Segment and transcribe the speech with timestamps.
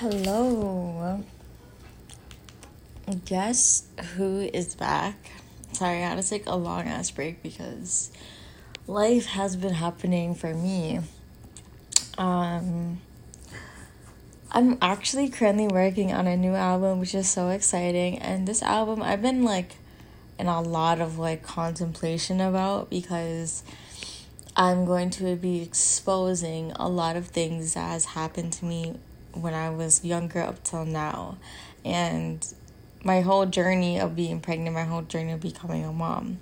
[0.00, 1.22] Hello.
[3.26, 3.84] Guess
[4.16, 5.30] who is back?
[5.72, 8.10] Sorry, I had to take a long ass break because
[8.86, 11.00] life has been happening for me.
[12.16, 13.02] Um,
[14.50, 18.18] I'm actually currently working on a new album, which is so exciting.
[18.20, 19.76] And this album, I've been like
[20.38, 23.62] in a lot of like contemplation about because
[24.56, 28.94] I'm going to be exposing a lot of things that has happened to me
[29.32, 31.38] when I was younger up till now.
[31.84, 32.46] And
[33.02, 36.40] my whole journey of being pregnant, my whole journey of becoming a mom.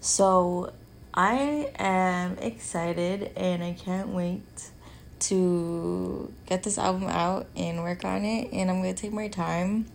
[0.00, 0.72] So
[1.14, 4.70] I am excited and I can't wait
[5.18, 8.52] to get this album out and work on it.
[8.52, 9.86] And I'm going to take my time.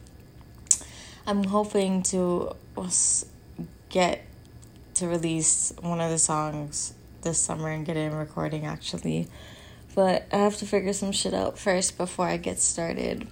[1.26, 2.56] I'm hoping to
[3.90, 4.26] get
[4.96, 9.28] to release one of the songs this summer and get it in recording actually.
[9.94, 13.28] But I have to figure some shit out first before I get started.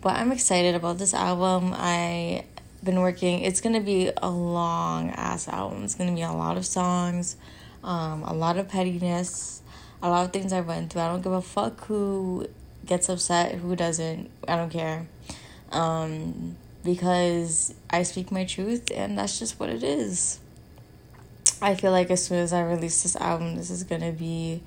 [0.00, 1.74] But I'm excited about this album.
[1.76, 2.44] I've
[2.82, 3.40] been working.
[3.40, 5.84] It's gonna be a long ass album.
[5.84, 7.36] It's gonna be a lot of songs,
[7.84, 9.62] um, a lot of pettiness,
[10.02, 11.02] a lot of things I went through.
[11.02, 12.46] I don't give a fuck who
[12.84, 14.30] gets upset, who doesn't.
[14.46, 15.06] I don't care,
[15.72, 20.38] um, because I speak my truth, and that's just what it is.
[21.60, 24.62] I feel like as soon as I release this album, this is gonna be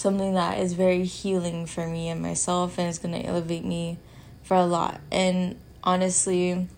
[0.00, 3.98] something that is very healing for me and myself and it's going to elevate me
[4.42, 5.00] for a lot.
[5.12, 6.68] And honestly,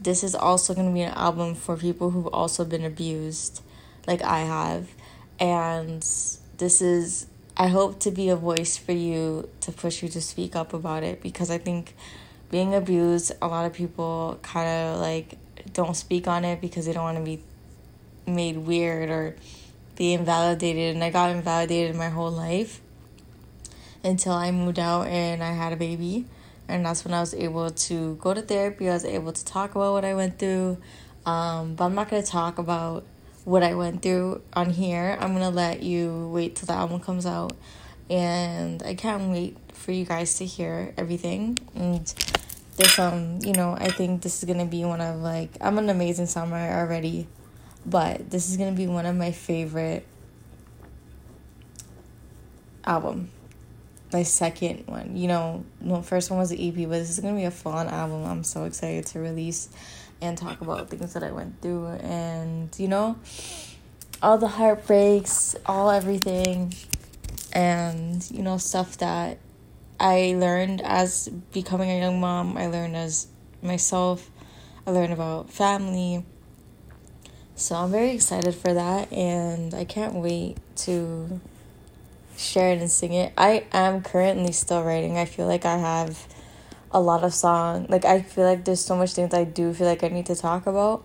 [0.00, 3.62] this is also going to be an album for people who've also been abused
[4.06, 4.88] like I have.
[5.38, 6.02] And
[6.58, 10.54] this is I hope to be a voice for you to push you to speak
[10.54, 11.94] up about it because I think
[12.50, 15.36] being abused, a lot of people kind of like
[15.72, 17.40] don't speak on it because they don't want to be
[18.26, 19.36] made weird or
[19.98, 22.80] be invalidated and I got invalidated my whole life
[24.04, 26.24] until I moved out and I had a baby.
[26.68, 28.88] And that's when I was able to go to therapy.
[28.88, 30.78] I was able to talk about what I went through.
[31.26, 33.04] Um, but I'm not going to talk about
[33.44, 35.18] what I went through on here.
[35.20, 37.56] I'm going to let you wait till the album comes out.
[38.08, 41.58] And I can't wait for you guys to hear everything.
[41.74, 42.06] And
[42.76, 45.76] this, um, you know, I think this is going to be one of like, I'm
[45.78, 47.26] an amazing summer already
[47.88, 50.06] but this is gonna be one of my favorite
[52.84, 53.30] album.
[54.12, 57.36] My second one, you know, the first one was the EP, but this is gonna
[57.36, 58.24] be a fun album.
[58.24, 59.68] I'm so excited to release
[60.20, 63.18] and talk about things that I went through, and you know,
[64.22, 66.74] all the heartbreaks, all everything,
[67.52, 69.38] and you know, stuff that
[70.00, 72.56] I learned as becoming a young mom.
[72.56, 73.28] I learned as
[73.62, 74.30] myself.
[74.86, 76.24] I learned about family
[77.58, 81.40] so I'm very excited for that and I can't wait to
[82.36, 83.32] share it and sing it.
[83.36, 85.18] I am currently still writing.
[85.18, 86.28] I feel like I have
[86.92, 89.88] a lot of song like I feel like there's so much things I do feel
[89.88, 91.04] like I need to talk about.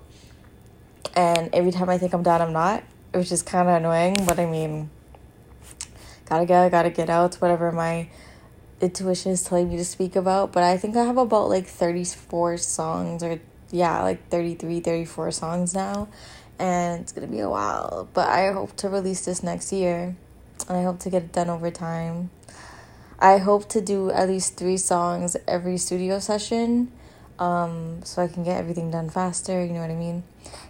[1.15, 2.83] And every time I think I'm done I'm not,
[3.15, 4.91] which is kind of annoying, but I mean
[6.25, 8.07] gotta get gotta get out whatever my
[8.79, 10.51] intuition is telling me to speak about.
[10.51, 13.39] But I think I have about like 34 songs or
[13.71, 16.07] yeah, like 33, 34 songs now
[16.59, 18.07] and it's gonna be a while.
[18.13, 20.15] But I hope to release this next year,
[20.67, 22.29] and I hope to get it done over time.
[23.19, 26.91] I hope to do at least three songs every studio session,
[27.39, 29.63] um, so I can get everything done faster.
[29.63, 30.23] You know what I mean?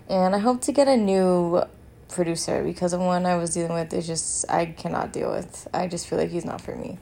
[0.10, 1.64] And I hope to get a new
[2.10, 5.68] producer because the one I was dealing with is just I cannot deal with.
[5.74, 7.00] I just feel like he's not for me.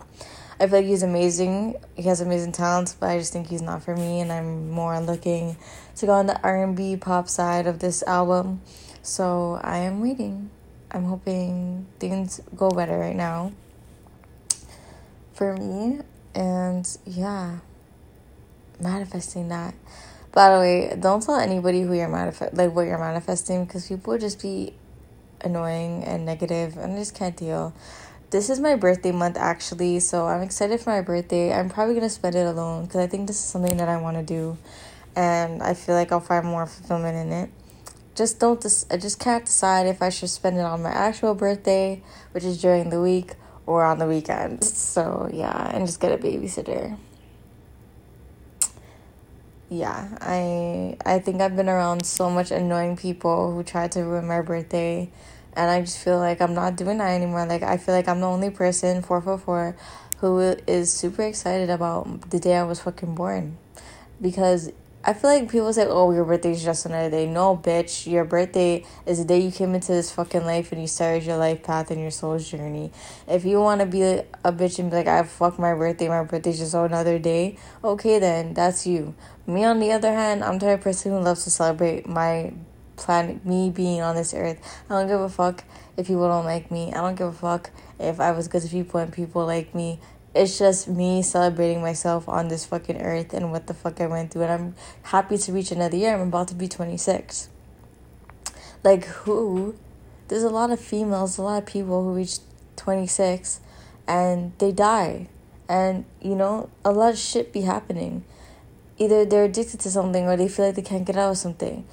[0.61, 1.75] I feel like he's amazing.
[1.95, 4.99] He has amazing talents, but I just think he's not for me, and I'm more
[4.99, 5.57] looking
[5.95, 8.61] to go on the R and B pop side of this album.
[9.01, 10.51] So I am waiting.
[10.91, 13.53] I'm hoping things go better right now
[15.33, 16.01] for me,
[16.35, 17.57] and yeah,
[18.79, 19.73] manifesting that.
[20.31, 24.13] By the way, don't tell anybody who you're manifest like what you're manifesting because people
[24.13, 24.75] would just be
[25.41, 27.73] annoying and negative, and I just can't deal
[28.31, 31.53] this is my birthday month actually, so I'm excited for my birthday.
[31.53, 34.17] I'm probably gonna spend it alone because I think this is something that I want
[34.17, 34.57] to do,
[35.15, 37.49] and I feel like I'll find more fulfillment in it.
[38.15, 38.59] Just don't.
[38.59, 42.01] Dis- I just can't decide if I should spend it on my actual birthday,
[42.31, 43.33] which is during the week,
[43.65, 44.77] or on the weekends.
[44.77, 46.97] So yeah, and just get a babysitter.
[49.69, 54.25] Yeah, I I think I've been around so much annoying people who try to ruin
[54.25, 55.09] my birthday
[55.53, 57.45] and I just feel like I'm not doing that anymore.
[57.45, 59.75] Like I feel like I'm the only person four four four
[60.17, 63.57] who is super excited about the day I was fucking born,
[64.21, 64.71] because
[65.03, 68.23] I feel like people say, "Oh, your birthday is just another day." No, bitch, your
[68.23, 71.63] birthday is the day you came into this fucking life and you started your life
[71.63, 72.91] path and your soul's journey.
[73.27, 76.23] If you want to be a bitch and be like, "I fuck my birthday, my
[76.23, 79.15] birthday's just another day," okay, then that's you.
[79.47, 82.53] Me, on the other hand, I'm the type of person who loves to celebrate my
[83.01, 84.59] planet, me being on this earth.
[84.89, 85.63] I don't give a fuck
[85.97, 86.93] if people don't like me.
[86.93, 89.99] I don't give a fuck if I was good to people and people like me
[90.33, 94.31] it's just me celebrating myself on this fucking earth and what the fuck I went
[94.31, 94.43] through.
[94.43, 96.13] And I'm happy to reach another year.
[96.13, 97.49] I'm about to be 26.
[98.83, 99.75] Like, who?
[100.29, 102.37] There's a lot of females, a lot of people who reach
[102.77, 103.59] 26
[104.07, 105.27] and they die.
[105.67, 108.23] And, you know, a lot of shit be happening.
[108.97, 111.85] Either they're addicted to something or they feel like they can't get out of something.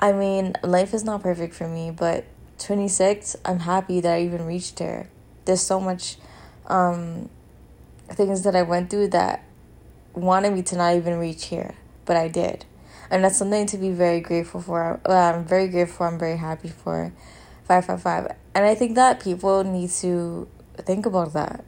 [0.00, 2.24] I mean, life is not perfect for me, but
[2.58, 5.10] 26, I'm happy that I even reached there.
[5.44, 6.16] There's so much
[6.66, 7.28] um,
[8.08, 9.44] things that I went through that
[10.14, 11.74] wanted me to not even reach here,
[12.06, 12.64] but I did.
[13.10, 15.00] And that's something to be very grateful for.
[15.04, 16.06] I'm very grateful.
[16.06, 17.12] I'm very happy for
[17.64, 18.36] 555.
[18.54, 20.48] And I think that people need to
[20.78, 21.64] think about that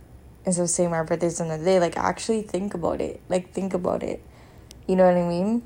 [0.46, 1.80] instead of saying my birthday's another day.
[1.80, 3.20] Like, actually think about it.
[3.28, 4.22] Like, think about it.
[4.86, 5.62] You know what I mean?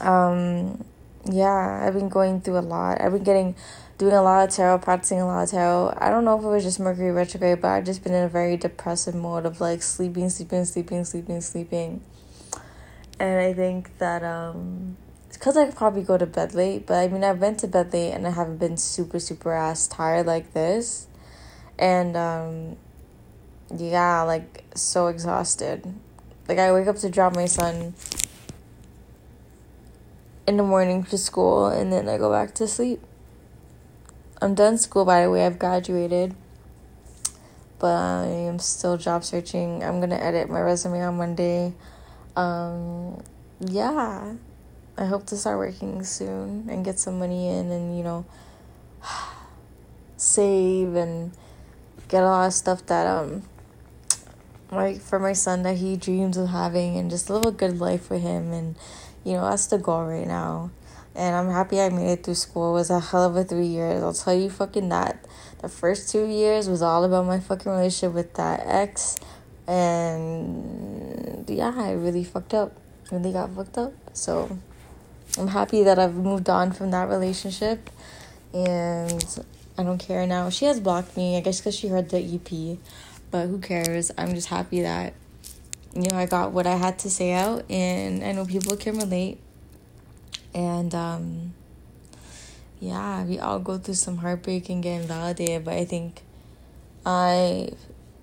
[0.00, 0.84] Um,
[1.32, 3.00] yeah, I've been going through a lot.
[3.00, 3.56] I've been getting
[3.98, 5.96] doing a lot of tarot, practicing a lot of tarot.
[5.98, 8.28] I don't know if it was just Mercury retrograde, but I've just been in a
[8.28, 12.02] very depressive mode of like sleeping, sleeping, sleeping, sleeping, sleeping.
[13.18, 14.96] And I think that um
[15.26, 17.92] it's because I probably go to bed late, but I mean I've been to bed
[17.92, 21.06] late and I haven't been super super ass tired like this,
[21.78, 22.76] and um
[23.74, 25.94] yeah, like so exhausted.
[26.48, 27.94] Like I wake up to drop my son
[30.46, 33.00] in the morning to school and then I go back to sleep.
[34.40, 35.46] I'm done school, by the way.
[35.46, 36.34] I've graduated,
[37.78, 39.82] but I am still job searching.
[39.82, 41.72] I'm gonna edit my resume on Monday.
[42.36, 43.22] Um,
[43.60, 44.34] yeah,
[44.98, 48.26] I hope to start working soon and get some money in, and you know,
[50.18, 51.32] save and
[52.08, 53.42] get a lot of stuff that um,
[54.70, 58.04] like for my son that he dreams of having, and just live a good life
[58.04, 58.76] for him, and
[59.26, 60.70] you know that's the goal right now
[61.16, 62.72] and I'm happy I made it through school.
[62.72, 64.02] It was a hell of a three years.
[64.02, 65.24] I'll tell you fucking that.
[65.62, 69.16] The first two years was all about my fucking relationship with that ex,
[69.66, 72.76] and yeah, I really fucked up.
[73.10, 73.94] Really got fucked up.
[74.12, 74.58] So
[75.38, 77.88] I'm happy that I've moved on from that relationship,
[78.52, 79.42] and
[79.78, 80.50] I don't care now.
[80.50, 82.78] She has blocked me, I guess, because she heard the EP,
[83.30, 84.12] but who cares?
[84.18, 85.14] I'm just happy that
[85.94, 88.98] you know I got what I had to say out, and I know people can
[88.98, 89.40] relate
[90.56, 91.52] and um,
[92.80, 96.22] yeah, we all go through some heartbreak and get invalidated, but I think
[97.04, 97.70] I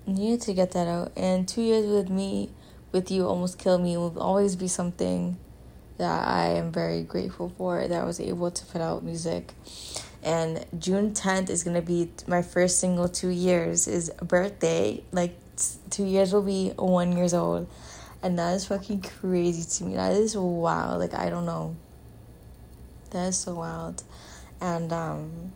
[0.04, 1.12] needed to get that out.
[1.16, 2.50] And two years with me,
[2.90, 3.94] with you, almost killed me.
[3.94, 5.38] It will always be something
[5.98, 9.52] that I am very grateful for that I was able to put out music.
[10.24, 15.04] And June 10th is to be my first single two years is a birthday.
[15.12, 15.38] Like
[15.90, 17.68] two years will be one years old.
[18.22, 19.96] And that is fucking crazy to me.
[19.96, 20.96] That is wow.
[20.96, 21.76] Like I don't know.
[23.10, 24.02] That is so wild.
[24.60, 25.52] And um,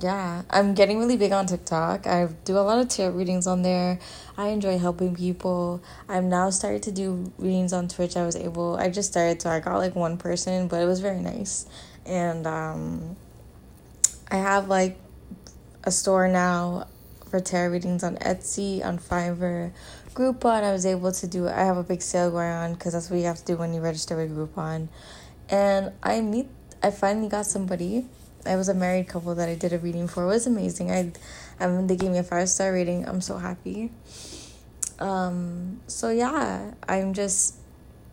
[0.00, 2.06] yeah, I'm getting really big on TikTok.
[2.06, 3.98] I do a lot of tarot readings on there.
[4.36, 5.82] I enjoy helping people.
[6.08, 8.16] I'm now starting to do readings on Twitch.
[8.16, 11.00] I was able, I just started, so I got like one person, but it was
[11.00, 11.66] very nice.
[12.04, 13.16] And um,
[14.30, 14.98] I have like
[15.84, 16.88] a store now
[17.34, 19.72] for tarot readings on Etsy, on Fiverr,
[20.14, 20.62] Groupon.
[20.62, 21.48] I was able to do.
[21.48, 23.74] I have a big sale going on because that's what you have to do when
[23.74, 24.86] you register with Groupon,
[25.48, 26.46] and I meet
[26.80, 28.06] I finally got somebody.
[28.46, 30.22] I was a married couple that I did a reading for.
[30.22, 30.92] It was amazing.
[30.92, 31.10] I,
[31.58, 33.04] um, they gave me a five star rating.
[33.08, 33.90] I'm so happy.
[35.00, 37.56] Um, so yeah, I'm just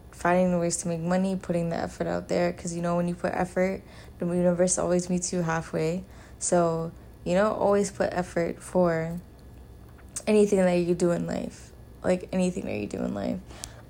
[0.10, 2.54] finding ways to make money, putting the effort out there.
[2.54, 3.84] Cause you know when you put effort,
[4.18, 6.06] the universe always meets you halfway.
[6.40, 6.92] So
[7.24, 9.20] you know, always put effort for
[10.28, 11.72] anything that you do in life,
[12.04, 13.40] like anything that you do in life.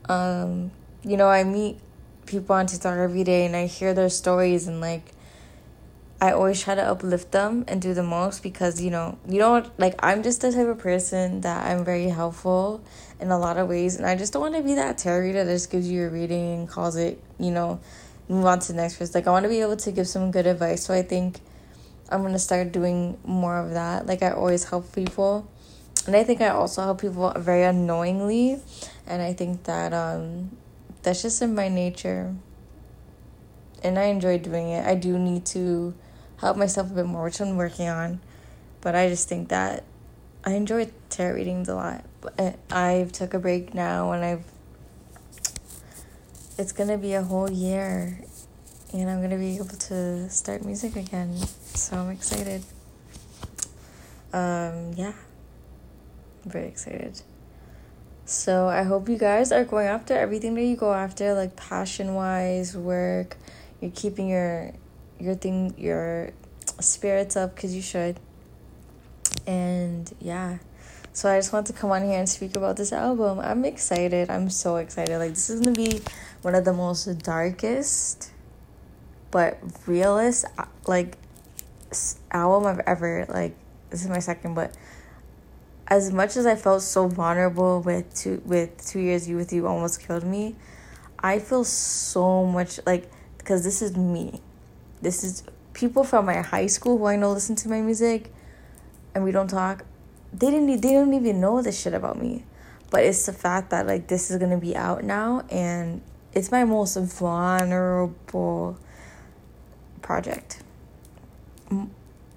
[0.10, 0.72] Um,
[1.04, 1.80] you know, I meet
[2.26, 5.14] people on TikTok every day and I hear their stories and like
[6.20, 9.70] I always try to uplift them and do the most because you know, you know
[9.78, 12.84] like I'm just the type of person that I'm very helpful
[13.20, 15.44] in a lot of ways and I just don't want to be that tarot reader
[15.44, 17.80] that just gives you a reading and calls it, you know,
[18.30, 19.14] move on to the next person.
[19.16, 20.84] Like I want to be able to give some good advice.
[20.84, 21.42] So I think
[22.12, 24.06] I'm gonna start doing more of that.
[24.06, 25.50] Like I always help people.
[26.06, 28.60] And I think I also help people very annoyingly.
[29.08, 30.52] And I think that um
[31.04, 32.36] that's just in my nature.
[33.84, 34.86] And I enjoy doing it.
[34.86, 35.94] I do need to
[36.38, 38.20] help myself a bit more, which I'm working on.
[38.82, 39.86] But I just think that
[40.44, 42.04] I enjoy tarot readings a lot.
[42.20, 44.44] But I've took a break now and I've
[46.58, 48.20] it's gonna be a whole year
[48.94, 51.36] and I'm gonna be able to start music again.
[51.74, 52.64] So I'm excited.
[54.34, 55.14] Um, yeah.
[56.44, 57.22] I'm very excited.
[58.26, 62.14] So I hope you guys are going after everything that you go after, like passion
[62.14, 63.38] wise, work.
[63.82, 64.74] You're keeping your
[65.20, 66.32] your thing your
[66.80, 68.20] spirits up because you should.
[69.48, 70.60] And yeah.
[71.14, 73.40] So I just want to come on here and speak about this album.
[73.40, 74.30] I'm excited.
[74.30, 75.18] I'm so excited.
[75.18, 76.02] Like this is gonna be
[76.42, 78.32] one of the most darkest
[79.32, 80.46] but realist
[80.86, 81.18] like
[82.32, 83.56] album I've ever like
[83.90, 84.76] this is my second but
[85.92, 89.68] as much as I felt so vulnerable with two with two years you with you
[89.68, 90.56] almost killed me,
[91.20, 94.42] I feel so much like because this is me.
[95.02, 95.44] This is
[95.74, 98.32] people from my high school who I know listen to my music
[99.14, 99.84] and we don't talk.
[100.32, 102.46] They didn't they don't even know this shit about me.
[102.90, 106.64] But it's the fact that like this is gonna be out now and it's my
[106.64, 108.78] most vulnerable
[110.02, 110.64] project.
[111.72, 111.92] M-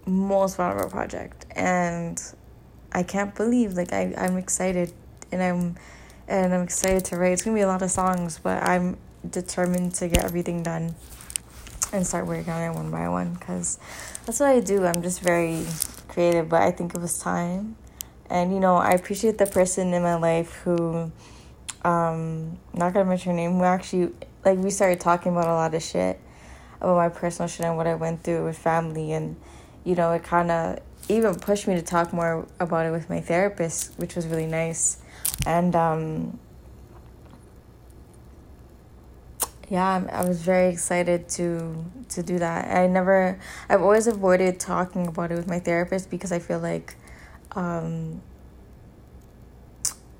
[0.06, 1.46] most vulnerable project.
[1.52, 2.22] And
[2.92, 4.92] I can't believe like I, I'm excited
[5.32, 5.76] and I'm
[6.26, 7.32] and I'm excited to write.
[7.32, 8.96] It's gonna be a lot of songs, but I'm
[9.28, 10.94] determined to get everything done
[11.92, 13.78] and start working on it one by one because
[14.24, 14.84] that's what I do.
[14.84, 15.66] I'm just very
[16.08, 17.76] creative, but I think it was time.
[18.30, 21.10] And you know, I appreciate the person in my life who
[21.84, 24.12] um not gonna mention her name, who actually
[24.44, 26.20] like we started talking about a lot of shit
[26.80, 29.36] about my personal shit and what I went through with family and
[29.84, 33.92] you know, it kinda even pushed me to talk more about it with my therapist,
[33.98, 34.98] which was really nice.
[35.46, 36.38] And um,
[39.68, 42.74] yeah, I was very excited to to do that.
[42.76, 43.38] I never,
[43.68, 46.96] I've always avoided talking about it with my therapist because I feel like
[47.52, 48.22] um,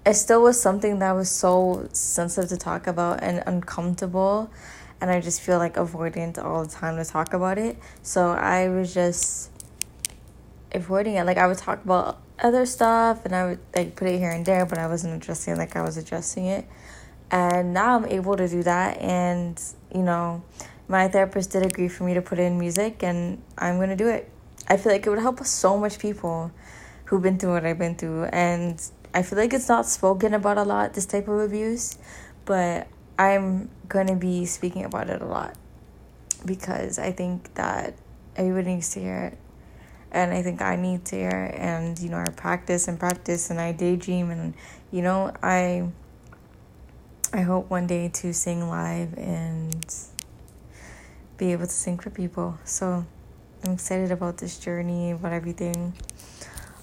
[0.04, 4.50] it still was something that was so sensitive to talk about and uncomfortable
[5.04, 7.76] and I just feel like avoidant all the time to talk about it.
[8.02, 9.50] So I was just
[10.72, 11.24] avoiding it.
[11.24, 14.46] Like I would talk about other stuff and I would like put it here and
[14.46, 16.66] there, but I wasn't addressing it like I was addressing it.
[17.30, 19.62] And now I'm able to do that and
[19.94, 20.42] you know,
[20.88, 24.30] my therapist did agree for me to put in music and I'm gonna do it.
[24.68, 26.50] I feel like it would help so much people
[27.04, 28.80] who've been through what I've been through and
[29.12, 31.98] I feel like it's not spoken about a lot, this type of abuse,
[32.46, 35.56] but I'm gonna be speaking about it a lot
[36.44, 37.94] because I think that
[38.36, 39.38] everybody needs to hear it
[40.10, 43.60] and I think I need to hear and you know I practice and practice and
[43.60, 44.54] I daydream and
[44.90, 45.88] you know I
[47.32, 49.84] I hope one day to sing live and
[51.36, 52.58] be able to sing for people.
[52.64, 53.04] So
[53.64, 55.94] I'm excited about this journey, about everything.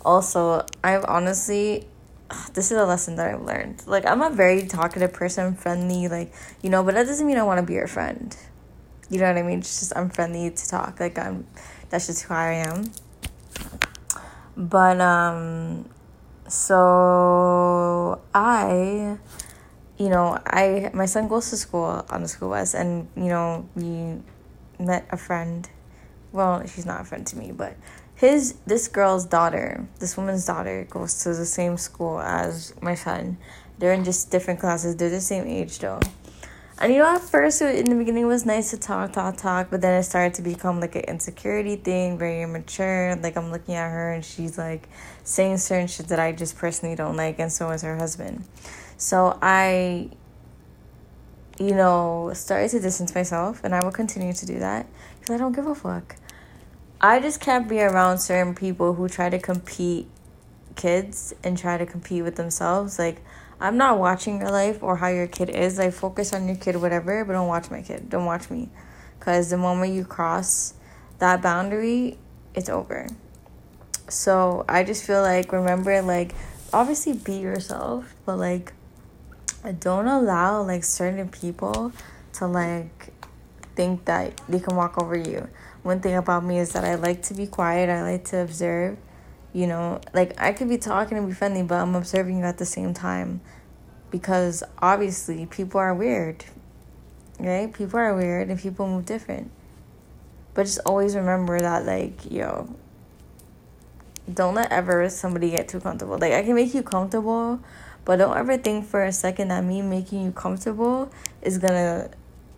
[0.04, 1.88] Also, I've honestly
[2.54, 3.86] this is a lesson that I've learned.
[3.88, 7.44] Like I'm a very talkative person, friendly, like, you know, but that doesn't mean I
[7.44, 8.36] want to be your friend.
[9.10, 9.60] You know what I mean?
[9.60, 11.00] It's just I'm friendly to talk.
[11.00, 11.46] Like I'm
[11.90, 12.92] that's just who I am.
[14.56, 15.90] But um
[16.48, 19.18] so I
[19.98, 23.68] you know, I my son goes to school on the school bus and you know,
[23.76, 24.22] we
[24.80, 25.70] met a friend.
[26.32, 27.76] Well, she's not a friend to me, but
[28.16, 33.38] his this girl's daughter, this woman's daughter goes to the same school as my son.
[33.80, 34.96] They're in just different classes.
[34.96, 36.00] They're the same age though.
[36.82, 39.68] And you know, at first, in the beginning, it was nice to talk, talk, talk,
[39.70, 43.16] but then it started to become like an insecurity thing, very immature.
[43.22, 44.90] Like, I'm looking at her and she's like
[45.24, 48.46] saying certain shit that I just personally don't like, and so is her husband.
[48.98, 50.10] So, I,
[51.60, 54.88] you know, started to distance myself, and I will continue to do that
[55.20, 56.16] because I don't give a fuck.
[57.04, 60.08] I just can't be around certain people who try to compete
[60.76, 63.00] kids and try to compete with themselves.
[63.00, 63.24] Like,
[63.60, 65.80] I'm not watching your life or how your kid is.
[65.80, 68.08] Like, focus on your kid, whatever, but don't watch my kid.
[68.08, 68.70] Don't watch me.
[69.18, 70.76] Because the moment you cross
[71.18, 72.20] that boundary,
[72.54, 73.08] it's over.
[74.08, 76.36] So I just feel like, remember, like,
[76.72, 78.74] obviously be yourself, but like,
[79.80, 81.92] don't allow like certain people
[82.34, 83.14] to like
[83.76, 85.48] think that they can walk over you.
[85.84, 88.98] One thing about me is that I like to be quiet, I like to observe
[89.54, 92.58] you know, like I could be talking and be friendly, but I'm observing you at
[92.58, 93.42] the same time
[94.10, 96.46] because obviously people are weird,
[97.40, 97.74] right?
[97.74, 99.52] People are weird and people move different.
[100.54, 102.74] But just always remember that, like, yo,
[104.32, 106.18] don't let ever somebody get too comfortable.
[106.18, 107.62] Like, I can make you comfortable,
[108.04, 111.12] but don't ever think for a second that me making you comfortable
[111.42, 112.10] is gonna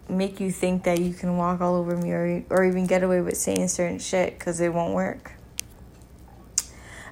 [0.09, 3.21] make you think that you can walk all over me or, or even get away
[3.21, 5.33] with saying certain shit because it won't work.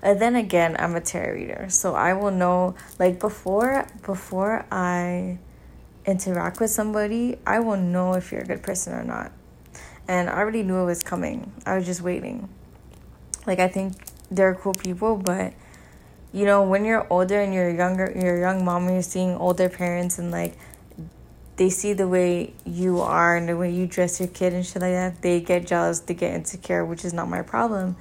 [0.02, 5.38] And then again, I'm a tarot reader, so I will know like before before I
[6.06, 9.32] interact with somebody, I will know if you're a good person or not.
[10.08, 11.52] And I already knew it was coming.
[11.66, 12.50] I was just waiting.
[13.46, 13.94] Like I think
[14.32, 15.54] they're cool people, but
[16.34, 19.36] you know, when you're older and you're younger, you're a young mom and you're seeing
[19.36, 20.58] older parents and like
[21.62, 24.82] they see the way you are and the way you dress your kid and shit
[24.82, 27.96] like that, they get jealous, they get insecure, which is not my problem.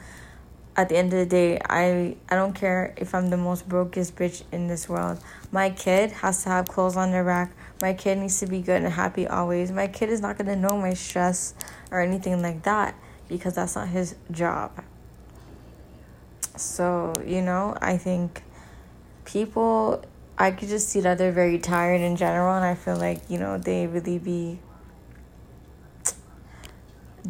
[0.76, 4.16] At the end of the day, I I don't care if I'm the most brokest
[4.16, 5.22] bitch in this world.
[5.52, 7.52] My kid has to have clothes on their rack.
[7.82, 9.70] My kid needs to be good and happy always.
[9.70, 11.52] My kid is not gonna know my stress
[11.90, 12.94] or anything like that
[13.28, 14.70] because that's not his job.
[16.56, 18.42] So, you know, I think
[19.26, 20.02] people,
[20.40, 23.38] I could just see that they're very tired in general, and I feel like, you
[23.38, 24.58] know, they really be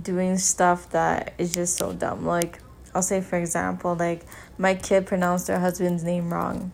[0.00, 2.24] doing stuff that is just so dumb.
[2.24, 2.60] Like,
[2.94, 4.24] I'll say, for example, like,
[4.58, 6.70] my kid pronounced her husband's name wrong.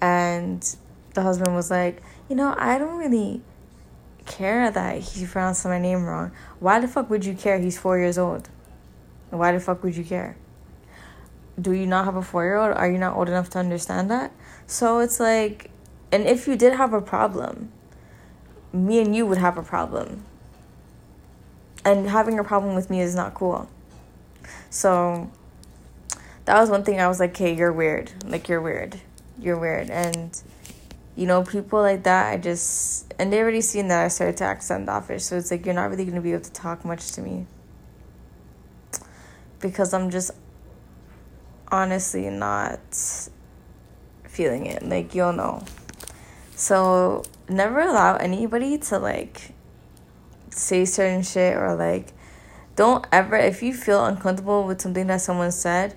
[0.00, 0.64] And
[1.12, 3.42] the husband was like, you know, I don't really
[4.24, 6.32] care that he pronounced my name wrong.
[6.58, 7.58] Why the fuck would you care?
[7.58, 8.48] He's four years old.
[9.28, 10.38] Why the fuck would you care?
[11.60, 12.76] do you not have a four year old?
[12.76, 14.32] Are you not old enough to understand that?
[14.68, 15.70] So it's like,
[16.12, 17.72] and if you did have a problem,
[18.70, 20.24] me and you would have a problem.
[21.86, 23.68] And having a problem with me is not cool.
[24.68, 25.30] So
[26.44, 28.12] that was one thing I was like, hey, you're weird.
[28.26, 29.00] Like, you're weird.
[29.38, 29.88] You're weird.
[29.88, 30.38] And,
[31.16, 34.44] you know, people like that, I just, and they already seen that I started to
[34.44, 35.24] act standoffish.
[35.24, 37.46] So it's like, you're not really going to be able to talk much to me.
[39.60, 40.30] Because I'm just
[41.68, 42.80] honestly not
[44.38, 44.84] feeling it.
[44.84, 45.64] Like, you'll know.
[46.54, 49.52] So, never allow anybody to like
[50.50, 52.12] say certain shit or like
[52.76, 55.96] don't ever if you feel uncomfortable with something that someone said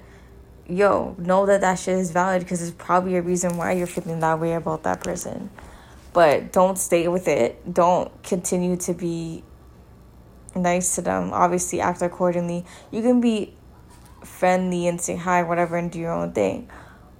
[0.67, 4.19] yo know that that shit is valid because it's probably a reason why you're feeling
[4.19, 5.49] that way about that person
[6.13, 9.43] but don't stay with it don't continue to be
[10.55, 13.53] nice to them obviously act accordingly you can be
[14.23, 16.69] friendly and say hi, whatever, and do your own thing.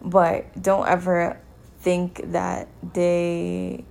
[0.03, 1.39] But don't ever
[1.81, 3.85] think that they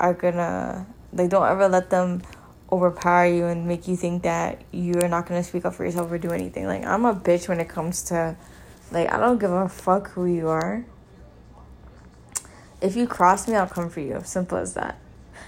[0.00, 2.22] are gonna, like, don't ever let them
[2.70, 6.18] overpower you and make you think that you're not gonna speak up for yourself or
[6.18, 6.66] do anything.
[6.66, 8.36] Like, I'm a bitch when it comes to,
[8.90, 10.84] like, I don't give a fuck who you are.
[12.80, 14.20] If you cross me, I'll come for you.
[14.24, 14.98] Simple as that.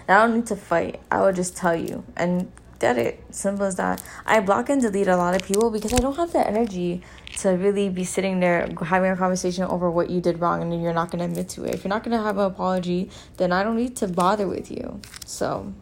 [0.08, 1.00] And I don't need to fight.
[1.10, 2.04] I will just tell you.
[2.16, 3.24] And did it.
[3.30, 4.02] Simple as that.
[4.24, 7.02] I block and delete a lot of people because I don't have the energy
[7.38, 10.92] to really be sitting there having a conversation over what you did wrong and you're
[10.92, 11.74] not going to admit to it.
[11.74, 14.70] If you're not going to have an apology, then I don't need to bother with
[14.70, 15.00] you.
[15.24, 15.72] So,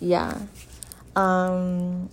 [0.00, 0.38] yeah.
[1.16, 2.10] Um,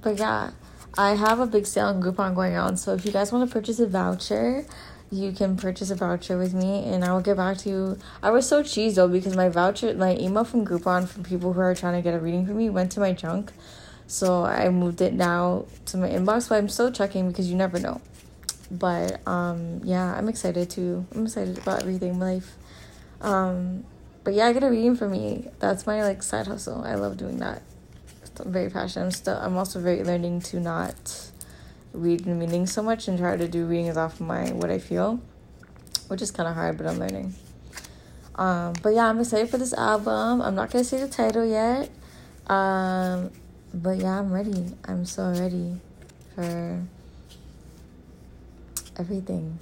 [0.00, 0.50] but yeah,
[0.96, 2.76] I have a big sale on Groupon going on.
[2.76, 4.64] So if you guys want to purchase a voucher,
[5.10, 7.98] you can purchase a voucher with me and I will get back to you.
[8.22, 11.60] I was so cheesed though because my voucher, my email from Groupon from people who
[11.60, 13.52] are trying to get a reading from me went to my junk.
[14.06, 17.78] So I moved it now to my inbox, but I'm still checking because you never
[17.78, 18.00] know.
[18.70, 21.06] But um yeah, I'm excited too.
[21.14, 22.56] I'm excited about everything in life.
[23.20, 23.84] Um
[24.24, 25.48] but yeah, I get a reading for me.
[25.60, 26.82] That's my like side hustle.
[26.84, 27.62] I love doing that.
[28.40, 29.04] I'm very passionate.
[29.04, 31.30] I'm still I'm also very learning to not
[31.94, 34.78] read the meaning so much and try to do readings off of my what I
[34.78, 35.20] feel,
[36.08, 37.34] which is kind of hard, but I'm learning.
[38.34, 40.42] Um, but yeah, I'm excited for this album.
[40.42, 41.88] I'm not gonna say the title yet.
[42.48, 43.30] Um,
[43.72, 44.66] but yeah, I'm ready.
[44.84, 45.80] I'm so ready
[46.34, 46.82] for
[48.96, 49.58] everything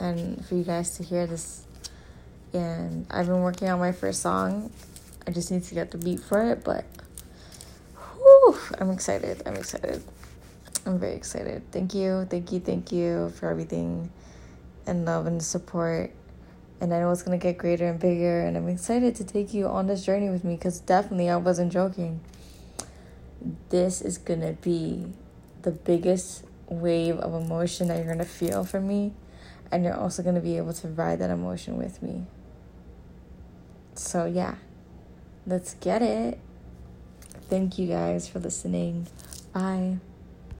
[0.00, 1.64] and for you guys to hear this.
[2.52, 4.70] And I've been working on my first song.
[5.26, 6.84] I just need to get the beat for it, but
[8.16, 9.42] whew, I'm excited.
[9.44, 10.02] I'm excited.
[10.86, 11.62] I'm very excited.
[11.72, 14.10] Thank you, thank you, thank you for everything
[14.86, 16.12] and love and support.
[16.80, 19.66] And I know it's gonna get greater and bigger, and I'm excited to take you
[19.66, 22.20] on this journey with me because definitely I wasn't joking.
[23.70, 25.06] This is gonna be
[25.62, 29.14] the biggest wave of emotion that you're gonna feel from me,
[29.70, 32.26] and you're also gonna be able to ride that emotion with me.
[33.94, 34.56] So, yeah,
[35.46, 36.38] let's get it.
[37.48, 39.06] Thank you guys for listening.
[39.52, 39.98] Bye.